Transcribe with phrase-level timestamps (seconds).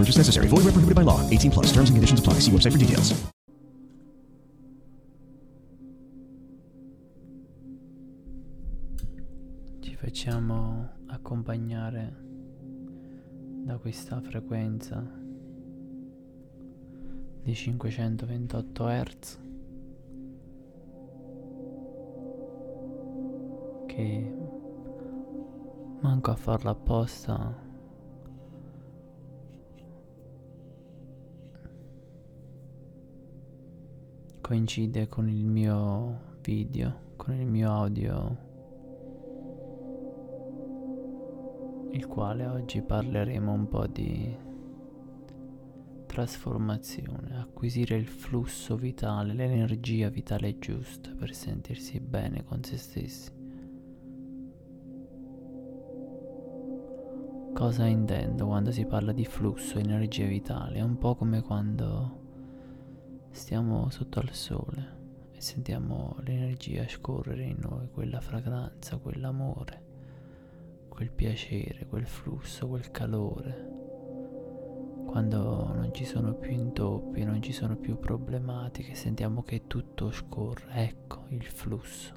[0.00, 0.48] Purchase necessary.
[0.48, 1.20] Void where prohibited by law.
[1.28, 1.66] 18 plus.
[1.72, 2.40] Terms and conditions apply.
[2.40, 3.12] See website for details.
[9.80, 12.16] Ci facciamo accompagnare
[13.66, 15.04] da questa frequenza
[17.42, 19.38] di 528 Hz
[23.86, 24.34] che
[26.00, 27.68] manco a farlo apposta
[34.50, 38.36] coincide con il mio video, con il mio audio
[41.92, 44.36] il quale oggi parleremo un po' di
[46.04, 53.30] trasformazione, acquisire il flusso vitale, l'energia vitale giusta per sentirsi bene con se stessi.
[57.54, 60.78] Cosa intendo quando si parla di flusso, energia vitale?
[60.78, 62.29] È un po' come quando
[63.30, 64.98] stiamo sotto al sole
[65.32, 69.88] e sentiamo l'energia scorrere in noi, quella fragranza, quell'amore
[71.00, 73.68] quel piacere, quel flusso, quel calore.
[75.06, 80.66] Quando non ci sono più intoppi, non ci sono più problematiche, sentiamo che tutto scorre.
[80.74, 82.12] Ecco il flusso.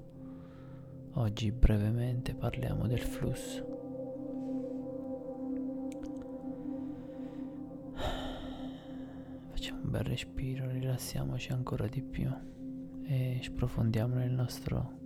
[1.14, 3.73] Oggi brevemente parliamo del flusso.
[9.94, 12.28] Bel respiro, rilassiamoci ancora di più
[13.06, 14.98] e sprofondiamo nel nostro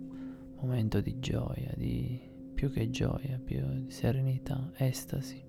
[0.56, 2.18] momento di gioia, di
[2.54, 5.44] più che gioia, più di serenità, estasi.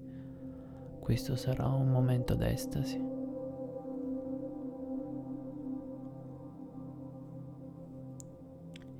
[1.00, 2.97] Questo sarà un momento d'estasi.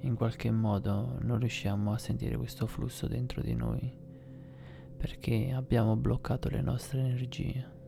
[0.04, 3.94] In qualche modo non riusciamo a sentire questo flusso dentro di noi
[4.96, 7.79] perché abbiamo bloccato le nostre energie.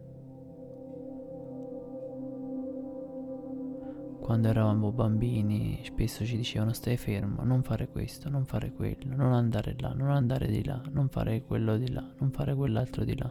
[4.32, 9.34] Quando eravamo bambini spesso ci dicevano stai fermo, non fare questo, non fare quello, non
[9.34, 13.18] andare là, non andare di là, non fare quello di là, non fare quell'altro di
[13.18, 13.30] là.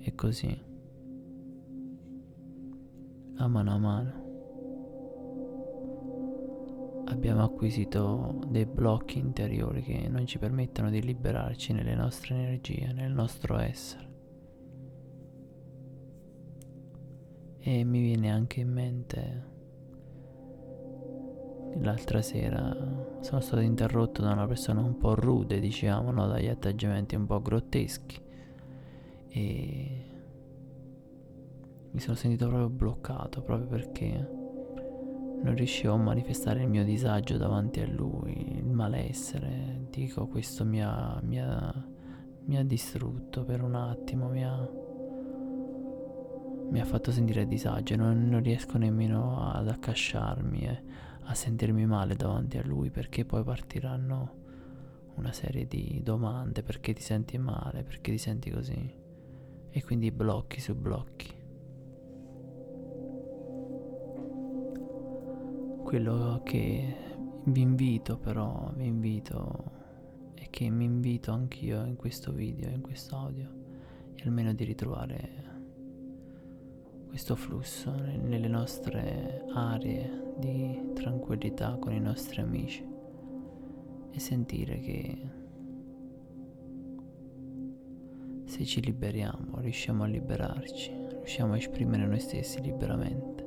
[0.00, 0.62] E così.
[3.36, 4.12] A mano a mano.
[7.04, 13.12] Abbiamo acquisito dei blocchi interiori che non ci permettono di liberarci nelle nostre energie, nel
[13.12, 14.08] nostro essere.
[17.60, 19.58] E mi viene anche in mente
[21.78, 22.74] l'altra sera
[23.20, 26.26] sono stato interrotto da una persona un po' rude, diciamo, no?
[26.26, 28.20] dagli atteggiamenti un po' grotteschi
[29.28, 30.04] e
[31.92, 34.38] mi sono sentito proprio bloccato proprio perché
[35.42, 39.86] non riuscivo a manifestare il mio disagio davanti a lui, il malessere.
[39.88, 41.72] Dico, questo mi ha, mi ha,
[42.44, 44.68] mi ha distrutto per un attimo, mi ha,
[46.68, 50.60] mi ha fatto sentire disagio, non, non riesco nemmeno ad accasciarmi.
[50.60, 54.38] Eh a sentirmi male davanti a lui perché poi partiranno
[55.14, 58.94] una serie di domande perché ti senti male, perché ti senti così
[59.70, 61.38] e quindi blocchi su blocchi.
[65.84, 66.96] Quello che
[67.44, 69.70] vi invito però, vi invito
[70.34, 73.48] e che mi invito anch'io in questo video, in questo audio,
[74.14, 75.49] è almeno di ritrovare
[77.10, 82.86] questo flusso nelle nostre aree di tranquillità con i nostri amici
[84.12, 85.30] e sentire che
[88.44, 93.44] se ci liberiamo riusciamo a liberarci, riusciamo a esprimere noi stessi liberamente,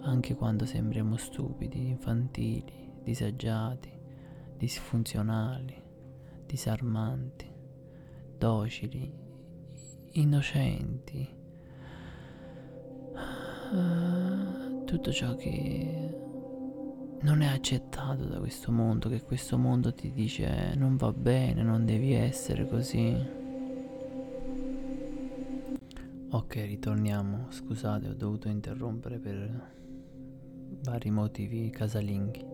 [0.00, 3.92] anche quando sembriamo stupidi, infantili, disagiati,
[4.56, 5.82] disfunzionali,
[6.46, 7.46] disarmanti,
[8.38, 9.12] docili,
[10.12, 11.40] innocenti.
[13.72, 16.20] Uh, tutto ciò che
[17.20, 21.86] non è accettato da questo mondo, che questo mondo ti dice non va bene, non
[21.86, 23.40] devi essere così.
[26.30, 27.46] Ok, ritorniamo.
[27.50, 29.70] Scusate, ho dovuto interrompere per
[30.82, 32.44] vari motivi casalinghi.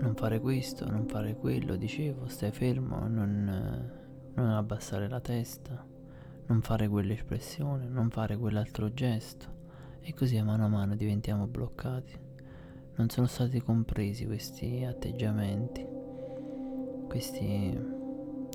[0.00, 3.90] Non fare questo, non fare quello, dicevo, stai fermo, non,
[4.34, 5.84] non abbassare la testa,
[6.48, 9.56] non fare quell'espressione, non fare quell'altro gesto
[10.00, 12.26] E così mano a mano diventiamo bloccati.
[12.96, 15.86] Non sono stati compresi questi atteggiamenti,
[17.06, 17.78] questi,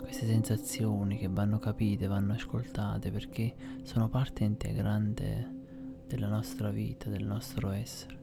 [0.01, 5.51] queste sensazioni che vanno capite, vanno ascoltate perché sono parte integrante
[6.07, 8.21] della nostra vita, del nostro essere.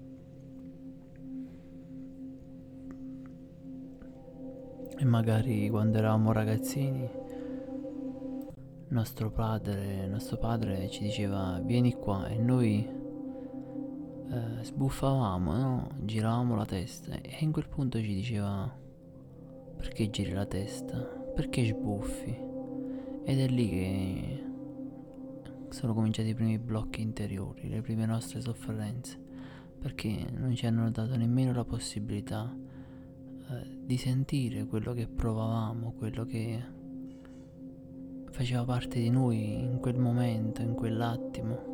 [4.98, 7.08] E magari quando eravamo ragazzini,
[8.90, 12.86] nostro padre, nostro padre ci diceva vieni qua e noi
[14.30, 15.88] eh, sbuffavamo, no?
[16.04, 18.72] giravamo la testa e in quel punto ci diceva
[19.76, 22.48] perché giri la testa, perché sbuffi
[23.24, 24.44] ed è lì che
[25.68, 29.18] sono cominciati i primi blocchi interiori, le prime nostre sofferenze,
[29.78, 32.52] perché non ci hanno dato nemmeno la possibilità
[33.50, 36.78] eh, di sentire quello che provavamo, quello che
[38.30, 41.68] faceva parte di noi in quel momento, in quell'attimo.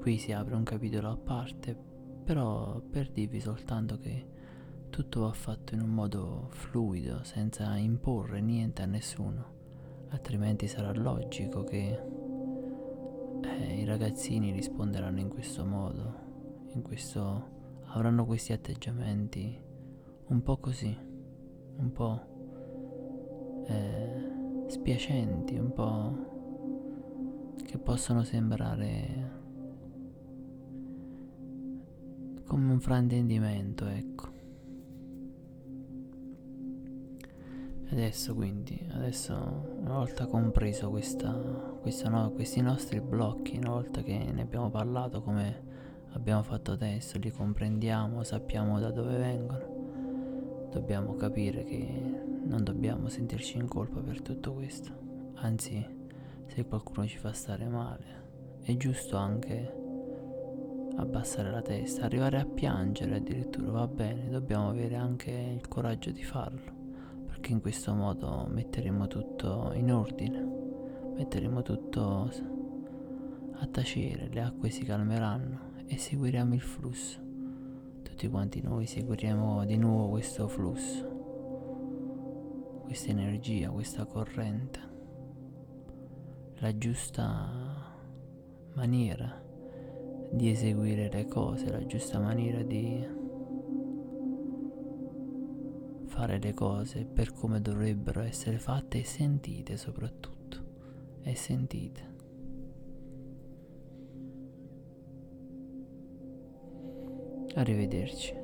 [0.00, 1.76] Qui si apre un capitolo a parte,
[2.24, 4.32] però per dirvi soltanto che
[4.90, 11.64] tutto va fatto in un modo fluido, senza imporre niente a nessuno, altrimenti sarà logico
[11.64, 12.00] che
[13.42, 16.14] eh, i ragazzini risponderanno in questo modo,
[16.74, 17.50] in questo
[17.86, 19.60] avranno questi atteggiamenti
[20.26, 20.96] un po' così,
[21.76, 24.03] un po' eh,
[24.74, 29.30] spiacenti, un po' che possono sembrare
[32.44, 34.32] come un fraintendimento, ecco.
[37.90, 41.32] Adesso quindi, adesso una volta compreso questa,
[41.80, 45.72] questa no, questi nostri blocchi, una volta che ne abbiamo parlato come
[46.14, 49.74] abbiamo fatto adesso, li comprendiamo, sappiamo da dove vengono
[50.74, 52.33] dobbiamo capire che
[53.04, 54.92] dobbiamo sentirci in colpa per tutto questo.
[55.34, 55.86] Anzi,
[56.46, 58.22] se qualcuno ci fa stare male,
[58.62, 59.82] è giusto anche
[60.96, 66.22] abbassare la testa, arrivare a piangere addirittura, va bene, dobbiamo avere anche il coraggio di
[66.22, 66.72] farlo,
[67.26, 70.42] perché in questo modo metteremo tutto in ordine,
[71.16, 72.30] metteremo tutto
[73.52, 77.24] a tacere, le acque si calmeranno e seguiremo il flusso
[78.02, 81.13] tutti quanti noi seguiremo di nuovo questo flusso,
[82.84, 84.80] questa energia, questa corrente,
[86.56, 87.92] la giusta
[88.74, 89.42] maniera
[90.30, 93.22] di eseguire le cose, la giusta maniera di
[96.06, 100.64] fare le cose per come dovrebbero essere fatte e sentite soprattutto,
[101.22, 102.12] e sentite.
[107.54, 108.43] Arrivederci.